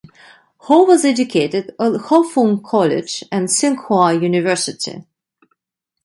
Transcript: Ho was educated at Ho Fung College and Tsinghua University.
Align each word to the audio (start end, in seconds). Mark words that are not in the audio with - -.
Ho 0.65 0.83
was 0.85 1.05
educated 1.05 1.75
at 1.79 1.95
Ho 1.95 2.23
Fung 2.23 2.63
College 2.63 3.23
and 3.31 3.47
Tsinghua 3.47 4.19
University. 4.19 5.03